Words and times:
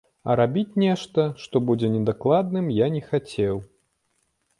А 0.29 0.35
рабіць 0.39 0.77
нешта, 0.83 1.25
што 1.43 1.61
будзе 1.67 1.89
недакладным, 1.97 2.71
я 2.79 2.87
не 2.95 3.03
хацеў. 3.11 3.61